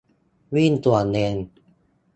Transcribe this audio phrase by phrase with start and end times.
[0.55, 1.35] -วิ่งสวนเลน